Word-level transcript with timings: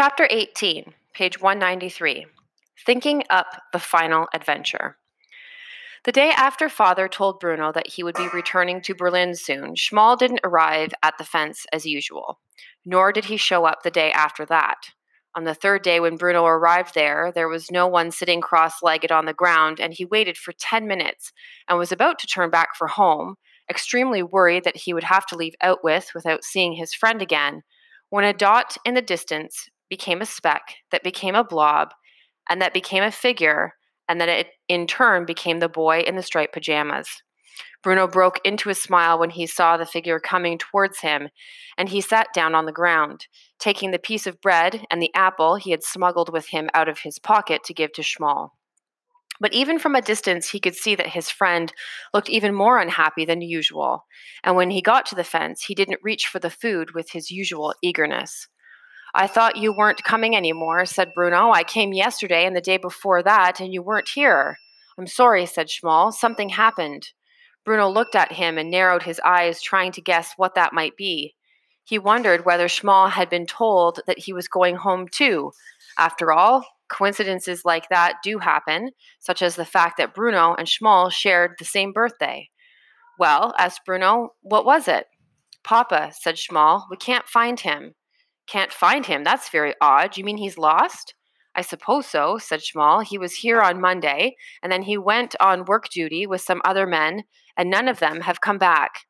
Chapter 0.00 0.28
18, 0.30 0.94
page 1.12 1.40
193 1.40 2.26
Thinking 2.86 3.24
Up 3.30 3.62
the 3.72 3.80
Final 3.80 4.28
Adventure. 4.32 4.96
The 6.04 6.12
day 6.12 6.30
after 6.30 6.68
father 6.68 7.08
told 7.08 7.40
Bruno 7.40 7.72
that 7.72 7.88
he 7.88 8.04
would 8.04 8.14
be 8.14 8.28
returning 8.32 8.80
to 8.82 8.94
Berlin 8.94 9.34
soon, 9.34 9.74
Shmuel 9.74 10.16
didn't 10.16 10.42
arrive 10.44 10.94
at 11.02 11.18
the 11.18 11.24
fence 11.24 11.66
as 11.72 11.84
usual, 11.84 12.38
nor 12.86 13.10
did 13.10 13.24
he 13.24 13.36
show 13.36 13.64
up 13.64 13.82
the 13.82 13.90
day 13.90 14.12
after 14.12 14.46
that. 14.46 14.76
On 15.34 15.42
the 15.42 15.52
third 15.52 15.82
day, 15.82 15.98
when 15.98 16.16
Bruno 16.16 16.44
arrived 16.44 16.94
there, 16.94 17.32
there 17.34 17.48
was 17.48 17.72
no 17.72 17.88
one 17.88 18.12
sitting 18.12 18.40
cross 18.40 18.74
legged 18.84 19.10
on 19.10 19.24
the 19.24 19.34
ground, 19.34 19.80
and 19.80 19.92
he 19.92 20.04
waited 20.04 20.36
for 20.36 20.52
10 20.52 20.86
minutes 20.86 21.32
and 21.68 21.76
was 21.76 21.90
about 21.90 22.20
to 22.20 22.28
turn 22.28 22.50
back 22.50 22.76
for 22.76 22.86
home, 22.86 23.34
extremely 23.68 24.22
worried 24.22 24.62
that 24.62 24.76
he 24.76 24.94
would 24.94 25.02
have 25.02 25.26
to 25.26 25.36
leave 25.36 25.56
Outwith 25.60 26.14
without 26.14 26.44
seeing 26.44 26.74
his 26.74 26.94
friend 26.94 27.20
again, 27.20 27.64
when 28.10 28.22
a 28.22 28.32
dot 28.32 28.76
in 28.84 28.94
the 28.94 29.02
distance 29.02 29.68
became 29.88 30.20
a 30.20 30.26
speck 30.26 30.76
that 30.90 31.02
became 31.02 31.34
a 31.34 31.44
blob 31.44 31.90
and 32.48 32.62
that 32.62 32.74
became 32.74 33.02
a 33.02 33.10
figure, 33.10 33.74
and 34.08 34.20
that 34.20 34.28
it 34.28 34.48
in 34.68 34.86
turn 34.86 35.26
became 35.26 35.60
the 35.60 35.68
boy 35.68 36.00
in 36.00 36.16
the 36.16 36.22
striped 36.22 36.54
pajamas. 36.54 37.22
Bruno 37.82 38.08
broke 38.08 38.40
into 38.44 38.70
a 38.70 38.74
smile 38.74 39.18
when 39.18 39.30
he 39.30 39.46
saw 39.46 39.76
the 39.76 39.86
figure 39.86 40.18
coming 40.18 40.58
towards 40.58 41.00
him, 41.00 41.28
and 41.76 41.88
he 41.88 42.00
sat 42.00 42.28
down 42.34 42.54
on 42.54 42.66
the 42.66 42.72
ground, 42.72 43.26
taking 43.58 43.90
the 43.90 43.98
piece 43.98 44.26
of 44.26 44.40
bread 44.40 44.84
and 44.90 45.00
the 45.00 45.14
apple 45.14 45.56
he 45.56 45.70
had 45.70 45.84
smuggled 45.84 46.32
with 46.32 46.48
him 46.48 46.68
out 46.74 46.88
of 46.88 47.00
his 47.00 47.18
pocket 47.18 47.62
to 47.64 47.74
give 47.74 47.92
to 47.92 48.02
Shmuel. 48.02 48.50
But 49.40 49.52
even 49.52 49.78
from 49.78 49.94
a 49.94 50.02
distance, 50.02 50.50
he 50.50 50.58
could 50.58 50.74
see 50.74 50.96
that 50.96 51.06
his 51.08 51.30
friend 51.30 51.72
looked 52.12 52.28
even 52.28 52.52
more 52.52 52.78
unhappy 52.78 53.24
than 53.24 53.40
usual, 53.40 54.06
and 54.42 54.56
when 54.56 54.70
he 54.70 54.82
got 54.82 55.06
to 55.06 55.14
the 55.14 55.22
fence, 55.22 55.62
he 55.62 55.74
didn't 55.74 56.00
reach 56.02 56.26
for 56.26 56.40
the 56.40 56.50
food 56.50 56.94
with 56.94 57.12
his 57.12 57.30
usual 57.30 57.74
eagerness. 57.80 58.48
I 59.20 59.26
thought 59.26 59.56
you 59.56 59.72
weren't 59.72 60.04
coming 60.04 60.36
anymore, 60.36 60.86
said 60.86 61.12
Bruno. 61.12 61.50
I 61.50 61.64
came 61.64 61.92
yesterday 61.92 62.46
and 62.46 62.54
the 62.54 62.60
day 62.60 62.76
before 62.76 63.20
that, 63.24 63.58
and 63.58 63.72
you 63.72 63.82
weren't 63.82 64.10
here. 64.14 64.58
I'm 64.96 65.08
sorry, 65.08 65.44
said 65.44 65.66
Shmuel. 65.66 66.12
Something 66.12 66.50
happened. 66.50 67.08
Bruno 67.64 67.88
looked 67.88 68.14
at 68.14 68.30
him 68.30 68.58
and 68.58 68.70
narrowed 68.70 69.02
his 69.02 69.20
eyes, 69.24 69.60
trying 69.60 69.90
to 69.90 70.00
guess 70.00 70.34
what 70.36 70.54
that 70.54 70.72
might 70.72 70.96
be. 70.96 71.34
He 71.82 71.98
wondered 71.98 72.44
whether 72.44 72.68
Shmuel 72.68 73.10
had 73.10 73.28
been 73.28 73.44
told 73.44 73.98
that 74.06 74.20
he 74.20 74.32
was 74.32 74.46
going 74.46 74.76
home 74.76 75.08
too. 75.10 75.50
After 75.98 76.30
all, 76.30 76.64
coincidences 76.88 77.64
like 77.64 77.88
that 77.88 78.18
do 78.22 78.38
happen, 78.38 78.92
such 79.18 79.42
as 79.42 79.56
the 79.56 79.64
fact 79.64 79.96
that 79.96 80.14
Bruno 80.14 80.54
and 80.54 80.68
Shmuel 80.68 81.10
shared 81.10 81.56
the 81.58 81.64
same 81.64 81.92
birthday. 81.92 82.50
Well, 83.18 83.52
asked 83.58 83.80
Bruno, 83.84 84.34
what 84.42 84.64
was 84.64 84.86
it? 84.86 85.06
Papa, 85.64 86.12
said 86.16 86.36
Shmuel, 86.36 86.84
we 86.88 86.96
can't 86.96 87.26
find 87.26 87.58
him. 87.58 87.94
Can't 88.48 88.72
find 88.72 89.04
him. 89.04 89.24
That's 89.24 89.50
very 89.50 89.74
odd. 89.80 90.16
You 90.16 90.24
mean 90.24 90.38
he's 90.38 90.56
lost? 90.56 91.14
I 91.54 91.60
suppose 91.60 92.06
so, 92.06 92.38
said 92.38 92.60
Shmuel. 92.60 93.04
He 93.04 93.18
was 93.18 93.34
here 93.34 93.60
on 93.60 93.80
Monday, 93.80 94.36
and 94.62 94.72
then 94.72 94.82
he 94.82 94.96
went 94.96 95.34
on 95.38 95.66
work 95.66 95.88
duty 95.90 96.26
with 96.26 96.40
some 96.40 96.62
other 96.64 96.86
men, 96.86 97.24
and 97.56 97.68
none 97.68 97.88
of 97.88 97.98
them 97.98 98.22
have 98.22 98.40
come 98.40 98.56
back. 98.56 99.00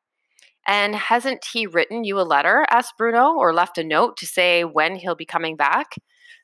And 0.67 0.93
hasn't 0.93 1.45
he 1.53 1.65
written 1.65 2.03
you 2.03 2.19
a 2.19 2.21
letter? 2.23 2.65
asked 2.69 2.97
Bruno, 2.97 3.33
or 3.33 3.53
left 3.53 3.77
a 3.77 3.83
note 3.83 4.17
to 4.17 4.25
say 4.25 4.63
when 4.63 4.95
he'll 4.95 5.15
be 5.15 5.25
coming 5.25 5.55
back? 5.55 5.95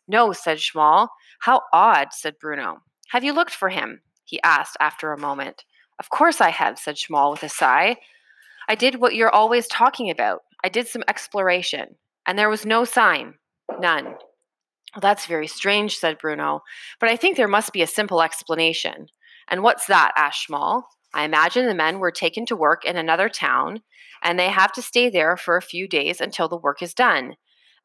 No, 0.07 0.31
said 0.31 0.59
Shmuel. 0.59 1.09
How 1.39 1.61
odd, 1.73 2.09
said 2.13 2.39
Bruno. 2.39 2.83
Have 3.09 3.23
you 3.23 3.33
looked 3.33 3.53
for 3.53 3.69
him? 3.69 4.01
he 4.23 4.41
asked 4.41 4.77
after 4.79 5.11
a 5.11 5.19
moment. 5.19 5.65
Of 5.99 6.09
course 6.09 6.39
I 6.39 6.49
have, 6.49 6.79
said 6.79 6.95
Shmuel 6.95 7.31
with 7.31 7.43
a 7.43 7.49
sigh. 7.49 7.97
I 8.69 8.75
did 8.75 8.95
what 9.01 9.15
you're 9.15 9.33
always 9.33 9.67
talking 9.67 10.09
about. 10.09 10.43
I 10.63 10.69
did 10.69 10.87
some 10.87 11.03
exploration 11.07 11.95
and 12.25 12.37
there 12.37 12.49
was 12.49 12.65
no 12.65 12.85
sign. 12.85 13.35
None. 13.79 14.05
Well, 14.05 15.01
that's 15.01 15.25
very 15.25 15.47
strange, 15.47 15.97
said 15.97 16.17
Bruno, 16.17 16.61
but 16.99 17.09
I 17.09 17.17
think 17.17 17.35
there 17.35 17.47
must 17.47 17.73
be 17.73 17.81
a 17.81 17.87
simple 17.87 18.21
explanation. 18.21 19.07
And 19.47 19.61
what's 19.61 19.87
that? 19.87 20.13
asked 20.15 20.47
Shmuel. 20.49 20.83
I 21.13 21.23
imagine 21.23 21.65
the 21.65 21.73
men 21.73 21.99
were 21.99 22.11
taken 22.11 22.45
to 22.47 22.55
work 22.55 22.83
in 22.85 22.97
another 22.97 23.29
town, 23.29 23.81
and 24.23 24.37
they 24.37 24.49
have 24.49 24.71
to 24.73 24.81
stay 24.81 25.09
there 25.09 25.37
for 25.37 25.55
a 25.55 25.61
few 25.61 25.87
days 25.87 26.19
until 26.19 26.47
the 26.47 26.57
work 26.57 26.81
is 26.81 26.93
done. 26.93 27.35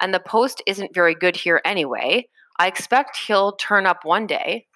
And 0.00 0.14
the 0.14 0.20
post 0.20 0.62
isn't 0.66 0.94
very 0.94 1.14
good 1.14 1.36
here 1.36 1.60
anyway. 1.64 2.28
I 2.58 2.66
expect 2.66 3.16
he'll 3.16 3.52
turn 3.52 3.86
up 3.86 4.04
one 4.04 4.26
day. 4.26 4.66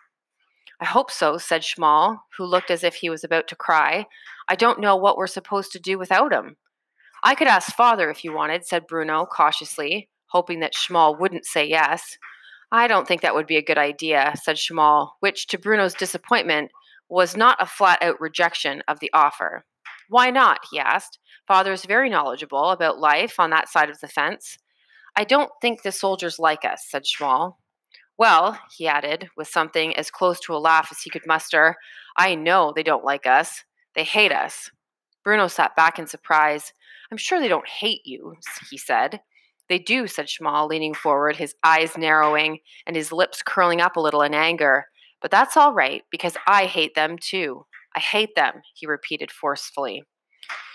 I 0.80 0.84
hope 0.84 1.10
so, 1.10 1.38
said 1.38 1.62
Shmuel, 1.62 2.18
who 2.36 2.44
looked 2.44 2.70
as 2.70 2.84
if 2.84 2.96
he 2.96 3.10
was 3.10 3.24
about 3.24 3.48
to 3.48 3.56
cry. 3.56 4.06
I 4.48 4.54
don't 4.54 4.80
know 4.80 4.96
what 4.96 5.16
we're 5.16 5.26
supposed 5.26 5.72
to 5.72 5.78
do 5.78 5.98
without 5.98 6.32
him. 6.32 6.56
I 7.26 7.34
could 7.34 7.48
ask 7.48 7.74
father 7.74 8.10
if 8.10 8.22
you 8.22 8.34
wanted, 8.34 8.66
said 8.66 8.86
Bruno 8.86 9.24
cautiously, 9.24 10.10
hoping 10.26 10.60
that 10.60 10.74
Shmuel 10.74 11.18
wouldn't 11.18 11.46
say 11.46 11.66
yes. 11.66 12.18
I 12.70 12.86
don't 12.86 13.08
think 13.08 13.22
that 13.22 13.34
would 13.34 13.46
be 13.46 13.56
a 13.56 13.62
good 13.62 13.78
idea, 13.78 14.34
said 14.42 14.56
Shmuel, 14.56 15.12
which, 15.20 15.46
to 15.46 15.58
Bruno's 15.58 15.94
disappointment, 15.94 16.70
was 17.08 17.34
not 17.34 17.56
a 17.60 17.66
flat 17.66 18.02
out 18.02 18.20
rejection 18.20 18.82
of 18.86 19.00
the 19.00 19.10
offer. 19.14 19.64
Why 20.10 20.30
not? 20.30 20.60
he 20.70 20.78
asked. 20.78 21.18
Father's 21.48 21.86
very 21.86 22.10
knowledgeable 22.10 22.70
about 22.70 22.98
life 22.98 23.40
on 23.40 23.48
that 23.50 23.70
side 23.70 23.88
of 23.88 24.00
the 24.00 24.08
fence. 24.08 24.58
I 25.16 25.24
don't 25.24 25.50
think 25.62 25.82
the 25.82 25.92
soldiers 25.92 26.38
like 26.38 26.64
us, 26.64 26.84
said 26.88 27.04
Shmuel. 27.04 27.56
Well, 28.18 28.58
he 28.76 28.86
added, 28.86 29.30
with 29.34 29.48
something 29.48 29.96
as 29.96 30.10
close 30.10 30.40
to 30.40 30.54
a 30.54 30.58
laugh 30.58 30.88
as 30.90 31.00
he 31.00 31.10
could 31.10 31.26
muster, 31.26 31.76
I 32.18 32.34
know 32.34 32.72
they 32.74 32.82
don't 32.82 33.04
like 33.04 33.26
us. 33.26 33.64
They 33.94 34.04
hate 34.04 34.32
us. 34.32 34.70
Bruno 35.24 35.48
sat 35.48 35.74
back 35.74 35.98
in 35.98 36.06
surprise. 36.06 36.72
I'm 37.14 37.18
sure 37.18 37.38
they 37.38 37.46
don't 37.46 37.68
hate 37.68 38.00
you, 38.04 38.34
he 38.72 38.76
said. 38.76 39.20
They 39.68 39.78
do, 39.78 40.08
said 40.08 40.26
Shmuel, 40.26 40.68
leaning 40.68 40.94
forward, 40.94 41.36
his 41.36 41.54
eyes 41.62 41.96
narrowing 41.96 42.58
and 42.88 42.96
his 42.96 43.12
lips 43.12 43.40
curling 43.40 43.80
up 43.80 43.94
a 43.94 44.00
little 44.00 44.22
in 44.22 44.34
anger. 44.34 44.86
But 45.22 45.30
that's 45.30 45.56
all 45.56 45.72
right, 45.72 46.02
because 46.10 46.36
I 46.48 46.64
hate 46.64 46.96
them 46.96 47.16
too. 47.16 47.66
I 47.94 48.00
hate 48.00 48.34
them, 48.34 48.62
he 48.74 48.88
repeated 48.88 49.30
forcefully. 49.30 50.02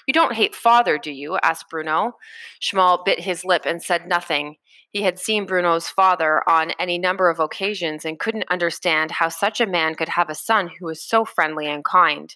You 0.08 0.14
don't 0.14 0.34
hate 0.34 0.56
father, 0.56 0.98
do 0.98 1.12
you? 1.12 1.38
asked 1.44 1.70
Bruno. 1.70 2.14
Shmuel 2.62 3.04
bit 3.04 3.20
his 3.20 3.44
lip 3.44 3.64
and 3.66 3.84
said 3.84 4.08
nothing. 4.08 4.56
He 4.92 5.02
had 5.02 5.20
seen 5.20 5.46
Bruno's 5.46 5.90
father 5.90 6.42
on 6.48 6.72
any 6.80 6.98
number 6.98 7.30
of 7.30 7.42
occasions 7.42 8.06
and 8.06 8.18
couldn't 8.18 8.50
understand 8.50 9.12
how 9.12 9.28
such 9.28 9.60
a 9.60 9.68
man 9.68 9.94
could 9.94 10.08
have 10.08 10.30
a 10.30 10.36
son 10.36 10.70
who 10.80 10.86
was 10.86 11.04
so 11.04 11.26
friendly 11.26 11.68
and 11.68 11.84
kind. 11.84 12.34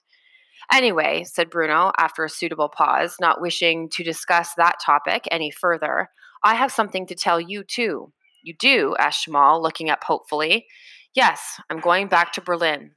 Anyway, 0.71 1.23
said 1.23 1.49
Bruno 1.49 1.91
after 1.97 2.23
a 2.23 2.29
suitable 2.29 2.69
pause, 2.69 3.17
not 3.19 3.41
wishing 3.41 3.89
to 3.89 4.03
discuss 4.03 4.53
that 4.55 4.79
topic 4.79 5.27
any 5.29 5.51
further, 5.51 6.09
I 6.43 6.55
have 6.55 6.71
something 6.71 7.05
to 7.07 7.15
tell 7.15 7.39
you 7.39 7.63
too. 7.63 8.11
You 8.43 8.53
do? 8.57 8.95
asked 8.99 9.27
Shmuel, 9.27 9.61
looking 9.61 9.89
up 9.89 10.03
hopefully. 10.03 10.67
Yes, 11.15 11.61
I'm 11.69 11.79
going 11.79 12.07
back 12.07 12.33
to 12.33 12.41
Berlin. 12.41 12.91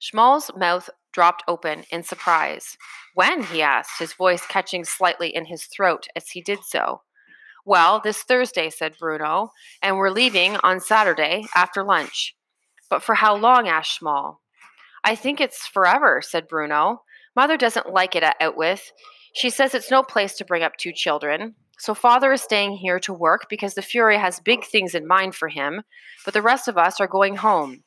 Shmuel's 0.00 0.50
mouth 0.56 0.88
dropped 1.12 1.42
open 1.48 1.84
in 1.90 2.02
surprise. 2.02 2.76
When? 3.14 3.42
he 3.42 3.62
asked, 3.62 3.98
his 3.98 4.12
voice 4.12 4.46
catching 4.46 4.84
slightly 4.84 5.34
in 5.34 5.46
his 5.46 5.64
throat 5.64 6.06
as 6.14 6.30
he 6.30 6.40
did 6.40 6.60
so. 6.64 7.02
Well, 7.64 8.00
this 8.02 8.22
Thursday, 8.22 8.70
said 8.70 8.96
Bruno, 8.98 9.50
and 9.82 9.96
we're 9.96 10.10
leaving 10.10 10.56
on 10.62 10.78
Saturday 10.78 11.46
after 11.54 11.82
lunch. 11.82 12.36
But 12.88 13.02
for 13.02 13.16
how 13.16 13.34
long? 13.34 13.68
asked 13.68 14.00
Shmuel. 14.00 14.36
I 15.02 15.14
think 15.14 15.40
it's 15.40 15.66
forever, 15.66 16.22
said 16.22 16.48
Bruno. 16.48 17.02
Mother 17.36 17.56
doesn't 17.56 17.92
like 17.92 18.16
it 18.16 18.22
at 18.22 18.40
Outwith. 18.40 18.90
She 19.34 19.50
says 19.50 19.74
it's 19.74 19.90
no 19.90 20.02
place 20.02 20.36
to 20.36 20.44
bring 20.44 20.62
up 20.62 20.76
two 20.78 20.92
children. 20.92 21.54
So 21.78 21.94
father 21.94 22.32
is 22.32 22.40
staying 22.40 22.78
here 22.78 22.98
to 23.00 23.12
work 23.12 23.46
because 23.50 23.74
the 23.74 23.82
Fury 23.82 24.16
has 24.16 24.40
big 24.40 24.64
things 24.64 24.94
in 24.94 25.06
mind 25.06 25.34
for 25.34 25.48
him, 25.48 25.82
but 26.24 26.32
the 26.32 26.40
rest 26.40 26.68
of 26.68 26.78
us 26.78 27.00
are 27.00 27.06
going 27.06 27.36
home. 27.36 27.82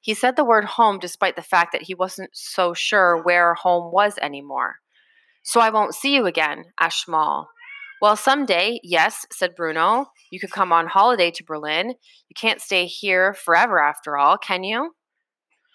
He 0.00 0.14
said 0.14 0.36
the 0.36 0.44
word 0.44 0.64
home 0.64 0.98
despite 0.98 1.36
the 1.36 1.42
fact 1.42 1.72
that 1.72 1.82
he 1.82 1.94
wasn't 1.94 2.30
so 2.32 2.74
sure 2.74 3.22
where 3.22 3.54
home 3.54 3.92
was 3.92 4.18
anymore. 4.18 4.76
So 5.44 5.60
I 5.60 5.70
won't 5.70 5.94
see 5.94 6.14
you 6.14 6.26
again, 6.26 6.64
asked. 6.80 7.08
Well, 7.08 8.16
someday, 8.16 8.80
yes, 8.82 9.24
said 9.32 9.54
Bruno. 9.54 10.06
You 10.30 10.40
could 10.40 10.50
come 10.50 10.72
on 10.72 10.88
holiday 10.88 11.30
to 11.30 11.44
Berlin. 11.44 11.90
You 11.90 12.34
can't 12.34 12.60
stay 12.60 12.86
here 12.86 13.32
forever 13.32 13.80
after 13.80 14.18
all, 14.18 14.36
can 14.36 14.64
you? 14.64 14.94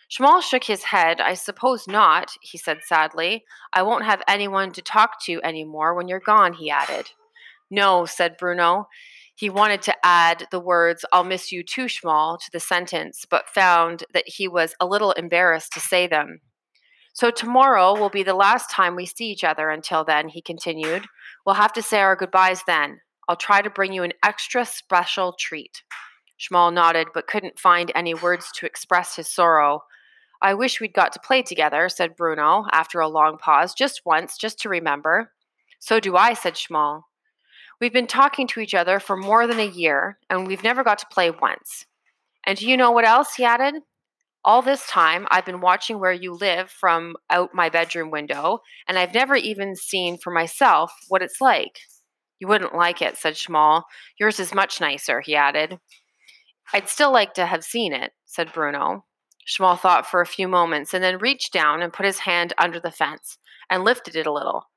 Shmuel 0.09 0.41
shook 0.41 0.63
his 0.63 0.83
head. 0.83 1.21
I 1.21 1.35
suppose 1.35 1.87
not, 1.87 2.31
he 2.41 2.57
said 2.57 2.79
sadly. 2.83 3.45
I 3.73 3.83
won't 3.83 4.05
have 4.05 4.23
anyone 4.27 4.71
to 4.71 4.81
talk 4.81 5.21
to 5.25 5.39
any 5.41 5.63
more 5.63 5.93
when 5.93 6.07
you're 6.07 6.19
gone, 6.19 6.53
he 6.53 6.71
added. 6.71 7.11
No, 7.69 8.05
said 8.05 8.37
Bruno. 8.37 8.87
He 9.35 9.49
wanted 9.49 9.81
to 9.83 9.95
add 10.03 10.47
the 10.51 10.59
words, 10.59 11.05
I'll 11.13 11.23
miss 11.23 11.51
you 11.51 11.63
too, 11.63 11.85
Shmuel, 11.85 12.39
to 12.39 12.51
the 12.51 12.59
sentence, 12.59 13.25
but 13.29 13.49
found 13.49 14.03
that 14.13 14.27
he 14.27 14.47
was 14.47 14.75
a 14.81 14.87
little 14.87 15.11
embarrassed 15.13 15.71
to 15.73 15.79
say 15.79 16.07
them. 16.07 16.41
So 17.13 17.31
tomorrow 17.31 17.97
will 17.97 18.09
be 18.09 18.23
the 18.23 18.33
last 18.33 18.69
time 18.69 18.95
we 18.95 19.05
see 19.05 19.25
each 19.25 19.43
other 19.43 19.69
until 19.69 20.03
then, 20.03 20.27
he 20.29 20.41
continued. 20.41 21.05
We'll 21.45 21.55
have 21.55 21.73
to 21.73 21.81
say 21.81 21.99
our 21.99 22.15
goodbyes 22.15 22.63
then. 22.65 22.99
I'll 23.27 23.35
try 23.35 23.61
to 23.61 23.69
bring 23.69 23.93
you 23.93 24.03
an 24.03 24.13
extra 24.23 24.65
special 24.65 25.33
treat. 25.39 25.83
Shmuel 26.39 26.73
nodded, 26.73 27.07
but 27.13 27.27
couldn't 27.27 27.59
find 27.59 27.91
any 27.93 28.13
words 28.13 28.51
to 28.55 28.65
express 28.65 29.15
his 29.15 29.31
sorrow. 29.31 29.83
I 30.41 30.53
wish 30.53 30.79
we'd 30.79 30.93
got 30.93 31.11
to 31.13 31.19
play 31.19 31.41
together, 31.41 31.89
said 31.89 32.15
Bruno 32.15 32.65
after 32.71 32.99
a 32.99 33.09
long 33.09 33.37
pause, 33.37 33.73
just 33.73 34.01
once, 34.05 34.37
just 34.37 34.59
to 34.59 34.69
remember. 34.69 35.31
So 35.79 35.99
do 35.99 36.15
I, 36.15 36.33
said 36.33 36.55
Shmuel. 36.55 37.03
We've 37.81 37.93
been 37.93 38.07
talking 38.07 38.47
to 38.47 38.59
each 38.59 38.73
other 38.73 38.99
for 38.99 39.15
more 39.15 39.47
than 39.47 39.59
a 39.59 39.65
year, 39.65 40.17
and 40.29 40.47
we've 40.47 40.63
never 40.63 40.83
got 40.83 40.99
to 40.99 41.07
play 41.07 41.31
once. 41.31 41.85
And 42.45 42.57
do 42.57 42.67
you 42.67 42.77
know 42.77 42.91
what 42.91 43.05
else? 43.05 43.35
He 43.35 43.43
added. 43.43 43.75
All 44.45 44.61
this 44.61 44.87
time, 44.87 45.27
I've 45.29 45.45
been 45.45 45.59
watching 45.59 45.99
where 45.99 46.13
you 46.13 46.33
live 46.33 46.69
from 46.69 47.15
out 47.29 47.53
my 47.53 47.69
bedroom 47.69 48.09
window, 48.09 48.59
and 48.87 48.97
I've 48.97 49.13
never 49.13 49.35
even 49.35 49.75
seen 49.75 50.17
for 50.17 50.31
myself 50.31 50.93
what 51.09 51.21
it's 51.21 51.41
like. 51.41 51.79
You 52.39 52.47
wouldn't 52.47 52.75
like 52.75 53.01
it, 53.01 53.17
said 53.17 53.33
Shmuel. 53.33 53.83
Yours 54.17 54.39
is 54.39 54.53
much 54.53 54.79
nicer, 54.79 55.19
he 55.19 55.35
added. 55.35 55.79
I'd 56.73 56.87
still 56.87 57.11
like 57.11 57.33
to 57.33 57.45
have 57.45 57.63
seen 57.63 57.91
it, 57.91 58.11
said 58.25 58.53
Bruno. 58.53 59.05
Shmuel 59.47 59.79
thought 59.79 60.05
for 60.05 60.21
a 60.21 60.25
few 60.25 60.47
moments 60.47 60.93
and 60.93 61.03
then 61.03 61.17
reached 61.17 61.51
down 61.51 61.81
and 61.81 61.93
put 61.93 62.05
his 62.05 62.19
hand 62.19 62.53
under 62.57 62.79
the 62.79 62.91
fence 62.91 63.37
and 63.69 63.83
lifted 63.83 64.15
it 64.15 64.27
a 64.27 64.31
little, 64.31 64.69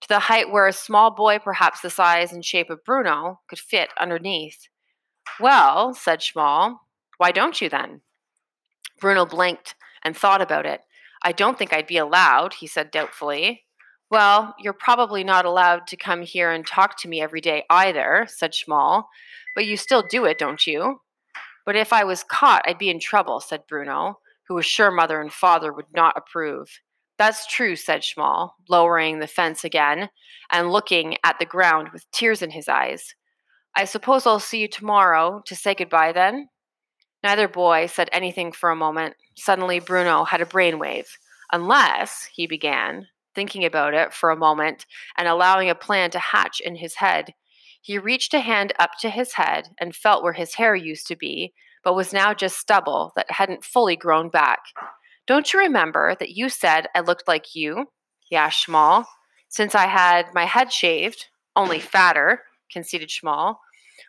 to 0.00 0.08
the 0.08 0.18
height 0.18 0.50
where 0.50 0.66
a 0.66 0.72
small 0.72 1.10
boy, 1.10 1.38
perhaps 1.38 1.80
the 1.80 1.90
size 1.90 2.32
and 2.32 2.44
shape 2.44 2.70
of 2.70 2.84
Bruno, 2.84 3.40
could 3.48 3.58
fit 3.58 3.90
underneath. 3.98 4.68
Well, 5.40 5.94
said 5.94 6.20
Shmuel, 6.20 6.78
why 7.18 7.32
don't 7.32 7.60
you 7.60 7.68
then? 7.68 8.00
Bruno 9.00 9.26
blinked 9.26 9.74
and 10.04 10.16
thought 10.16 10.42
about 10.42 10.66
it. 10.66 10.80
I 11.22 11.32
don't 11.32 11.56
think 11.56 11.72
I'd 11.72 11.86
be 11.86 11.98
allowed, 11.98 12.54
he 12.54 12.66
said 12.66 12.90
doubtfully. 12.90 13.64
Well, 14.10 14.54
you're 14.58 14.72
probably 14.72 15.24
not 15.24 15.46
allowed 15.46 15.86
to 15.86 15.96
come 15.96 16.22
here 16.22 16.50
and 16.50 16.66
talk 16.66 16.98
to 16.98 17.08
me 17.08 17.22
every 17.22 17.40
day 17.40 17.64
either, 17.70 18.26
said 18.28 18.52
Shmuel, 18.52 19.04
but 19.54 19.66
you 19.66 19.76
still 19.76 20.02
do 20.02 20.24
it, 20.24 20.38
don't 20.38 20.66
you? 20.66 21.00
But 21.64 21.76
if 21.76 21.92
I 21.92 22.04
was 22.04 22.24
caught, 22.24 22.64
I'd 22.66 22.78
be 22.78 22.90
in 22.90 23.00
trouble, 23.00 23.40
said 23.40 23.66
Bruno, 23.68 24.18
who 24.48 24.54
was 24.54 24.66
sure 24.66 24.90
mother 24.90 25.20
and 25.20 25.32
father 25.32 25.72
would 25.72 25.86
not 25.94 26.14
approve. 26.16 26.80
That's 27.18 27.46
true, 27.46 27.76
said 27.76 28.02
Shmuel, 28.02 28.50
lowering 28.68 29.18
the 29.18 29.26
fence 29.26 29.64
again 29.64 30.08
and 30.50 30.72
looking 30.72 31.16
at 31.24 31.38
the 31.38 31.46
ground 31.46 31.90
with 31.92 32.10
tears 32.10 32.42
in 32.42 32.50
his 32.50 32.68
eyes. 32.68 33.14
I 33.76 33.84
suppose 33.84 34.26
I'll 34.26 34.40
see 34.40 34.58
you 34.58 34.68
tomorrow 34.68 35.42
to 35.46 35.54
say 35.54 35.74
goodbye 35.74 36.12
then? 36.12 36.48
Neither 37.22 37.48
boy 37.48 37.86
said 37.86 38.08
anything 38.12 38.52
for 38.52 38.70
a 38.70 38.76
moment. 38.76 39.14
Suddenly, 39.36 39.78
Bruno 39.78 40.24
had 40.24 40.40
a 40.40 40.46
brainwave. 40.46 41.06
Unless, 41.52 42.28
he 42.34 42.46
began, 42.46 43.06
thinking 43.34 43.64
about 43.64 43.94
it 43.94 44.12
for 44.12 44.30
a 44.30 44.36
moment 44.36 44.86
and 45.16 45.28
allowing 45.28 45.70
a 45.70 45.74
plan 45.74 46.10
to 46.10 46.18
hatch 46.18 46.60
in 46.60 46.74
his 46.74 46.96
head. 46.96 47.34
He 47.82 47.98
reached 47.98 48.32
a 48.32 48.40
hand 48.40 48.72
up 48.78 48.92
to 49.00 49.10
his 49.10 49.32
head 49.32 49.70
and 49.78 49.94
felt 49.94 50.22
where 50.22 50.34
his 50.34 50.54
hair 50.54 50.76
used 50.76 51.08
to 51.08 51.16
be, 51.16 51.52
but 51.82 51.96
was 51.96 52.12
now 52.12 52.32
just 52.32 52.56
stubble 52.56 53.12
that 53.16 53.32
hadn't 53.32 53.64
fully 53.64 53.96
grown 53.96 54.28
back. 54.28 54.60
Don't 55.26 55.52
you 55.52 55.58
remember 55.58 56.14
that 56.20 56.30
you 56.30 56.48
said 56.48 56.86
I 56.94 57.00
looked 57.00 57.26
like 57.26 57.56
you? 57.56 57.86
He 58.20 58.36
asked. 58.36 58.68
Since 59.48 59.74
I 59.74 59.86
had 59.86 60.26
my 60.32 60.44
head 60.44 60.72
shaved, 60.72 61.26
only 61.56 61.80
fatter, 61.80 62.42
conceded 62.72 63.08
Shmuel. 63.08 63.56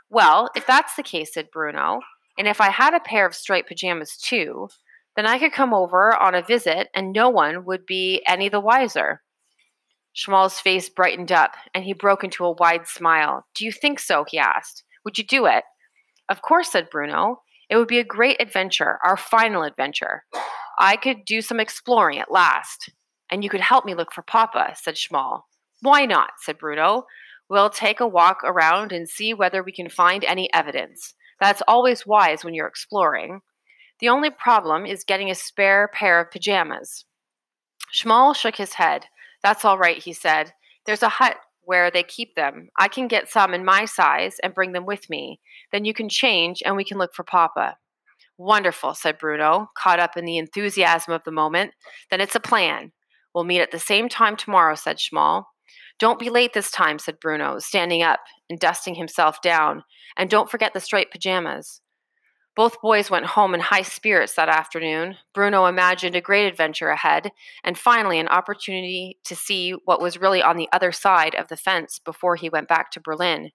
Well, 0.08 0.52
if 0.56 0.68
that's 0.68 0.96
the 0.96 1.02
case, 1.02 1.34
said 1.34 1.50
Bruno, 1.52 2.02
and 2.38 2.48
if 2.48 2.62
I 2.62 2.70
had 2.70 2.94
a 2.94 3.00
pair 3.00 3.26
of 3.26 3.34
striped 3.34 3.70
pajamas 3.70 4.18
too, 4.18 4.70
then 5.16 5.26
I 5.26 5.40
could 5.40 5.52
come 5.52 5.74
over 5.74 6.16
on 6.16 6.36
a 6.36 6.44
visit 6.44 6.90
and 6.94 7.12
no 7.12 7.30
one 7.30 7.66
would 7.66 7.88
be 7.88 8.22
any 8.28 8.50
the 8.50 8.60
wiser. 8.60 9.23
Shmuel's 10.16 10.60
face 10.60 10.90
brightened 10.90 11.32
up 11.32 11.56
and 11.74 11.84
he 11.84 11.94
broke 11.94 12.24
into 12.24 12.46
a 12.46 12.52
wide 12.52 12.88
smile. 12.88 13.46
Do 13.56 13.66
you 13.66 13.72
think 13.72 14.00
so? 14.00 14.26
he 14.28 14.38
asked. 14.38 14.84
Would 15.06 15.18
you 15.18 15.24
do 15.24 15.46
it? 15.46 15.64
Of 16.30 16.42
course, 16.42 16.72
said 16.72 16.90
Bruno. 16.90 17.42
It 17.70 17.78
would 17.78 17.88
be 17.88 18.00
a 18.00 18.04
great 18.04 18.42
adventure, 18.42 19.00
our 19.04 19.18
final 19.18 19.64
adventure. 19.64 20.24
I 20.80 20.96
could 20.96 21.26
do 21.26 21.42
some 21.42 21.60
exploring 21.60 22.20
at 22.20 22.32
last. 22.32 22.90
And 23.32 23.44
you 23.44 23.50
could 23.50 23.62
help 23.62 23.86
me 23.86 23.96
look 23.96 24.12
for 24.12 24.22
Papa, 24.22 24.76
said 24.76 24.96
Shmuel. 24.96 25.42
Why 25.82 26.06
not? 26.06 26.32
said 26.40 26.60
Bruno. 26.60 27.06
We'll 27.50 27.70
take 27.70 28.00
a 28.00 28.08
walk 28.08 28.42
around 28.44 28.92
and 28.92 29.10
see 29.10 29.34
whether 29.34 29.64
we 29.64 29.72
can 29.72 29.90
find 29.90 30.24
any 30.24 30.52
evidence. 30.54 31.16
That's 31.40 31.64
always 31.68 32.06
wise 32.06 32.46
when 32.46 32.54
you're 32.54 32.68
exploring. 32.68 33.42
The 34.00 34.10
only 34.10 34.30
problem 34.30 34.86
is 34.86 35.04
getting 35.04 35.30
a 35.30 35.36
spare 35.36 35.90
pair 35.94 36.20
of 36.20 36.32
pajamas. 36.32 37.06
Shmuel 37.94 38.36
shook 38.36 38.56
his 38.56 38.74
head. 38.74 39.06
That's 39.44 39.66
all 39.66 39.78
right, 39.78 39.98
he 39.98 40.14
said. 40.14 40.54
There's 40.86 41.04
a 41.04 41.10
hut 41.10 41.38
where 41.66 41.92
they 41.92 42.04
keep 42.04 42.36
them. 42.36 42.70
I 42.78 42.88
can 42.88 43.08
get 43.08 43.30
some 43.30 43.54
in 43.54 43.66
my 43.66 43.86
size 43.86 44.38
and 44.44 44.54
bring 44.54 44.72
them 44.72 44.86
with 44.86 45.10
me. 45.10 45.40
Then 45.72 45.86
you 45.86 45.94
can 45.94 46.10
change 46.10 46.62
and 46.66 46.76
we 46.76 46.84
can 46.84 46.98
look 46.98 47.14
for 47.14 47.24
Papa. 47.24 47.78
Wonderful, 48.38 48.96
said 48.96 49.18
Bruno, 49.20 49.70
caught 49.78 50.00
up 50.00 50.18
in 50.18 50.26
the 50.26 50.38
enthusiasm 50.38 51.14
of 51.14 51.24
the 51.24 51.32
moment. 51.32 51.72
Then 52.10 52.20
it's 52.20 52.36
a 52.36 52.40
plan. 52.40 52.92
We'll 53.34 53.44
meet 53.44 53.62
at 53.62 53.72
the 53.72 53.80
same 53.80 54.10
time 54.10 54.36
tomorrow, 54.36 54.76
said 54.76 54.98
Shmuel. 54.98 55.46
Don't 56.00 56.20
be 56.20 56.30
late 56.30 56.54
this 56.54 56.72
time, 56.72 57.00
said 57.00 57.20
Bruno, 57.20 57.60
standing 57.60 58.02
up 58.02 58.20
and 58.50 58.60
dusting 58.60 58.96
himself 58.96 59.42
down. 59.42 59.84
And 60.18 60.30
don't 60.30 60.50
forget 60.50 60.74
the 60.74 60.80
striped 60.80 61.12
pajamas. 61.12 61.82
Both 62.56 62.82
boys 62.82 63.10
went 63.10 63.26
home 63.26 63.56
in 63.56 63.60
high 63.60 63.82
spirits 63.82 64.36
that 64.36 64.50
afternoon. 64.50 65.18
Bruno 65.34 65.66
imagined 65.66 66.16
a 66.16 66.22
great 66.22 66.46
adventure 66.46 66.90
ahead, 66.90 67.32
and 67.64 67.78
finally 67.78 68.20
an 68.20 68.28
opportunity 68.28 69.18
to 69.24 69.36
see 69.36 69.72
what 69.86 70.02
was 70.02 70.20
really 70.20 70.42
on 70.42 70.58
the 70.58 70.70
other 70.72 70.92
side 70.92 71.34
of 71.34 71.48
the 71.48 71.58
fence 71.58 72.00
before 72.00 72.36
he 72.36 72.50
went 72.50 72.68
back 72.68 72.92
to 72.92 73.02
Berlin, 73.02 73.50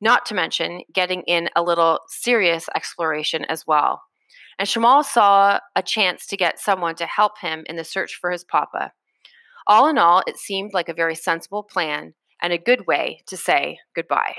not 0.00 0.24
to 0.26 0.34
mention 0.34 0.82
getting 0.92 1.22
in 1.22 1.48
a 1.56 1.64
little 1.64 2.00
serious 2.06 2.68
exploration 2.76 3.44
as 3.46 3.66
well. 3.66 4.02
And 4.56 4.68
Shmuel 4.68 5.04
saw 5.04 5.58
a 5.74 5.82
chance 5.82 6.26
to 6.28 6.36
get 6.36 6.60
someone 6.60 6.94
to 6.96 7.06
help 7.06 7.40
him 7.40 7.64
in 7.66 7.74
the 7.74 7.82
search 7.82 8.14
for 8.20 8.30
his 8.30 8.44
papa. 8.44 8.92
All 9.66 9.88
in 9.88 9.98
all, 9.98 10.22
it 10.28 10.36
seemed 10.36 10.72
like 10.72 10.88
a 10.88 10.94
very 10.94 11.16
sensible 11.16 11.64
plan 11.64 12.14
and 12.40 12.52
a 12.52 12.58
good 12.58 12.86
way 12.86 13.22
to 13.26 13.36
say 13.36 13.78
goodbye. 13.96 14.36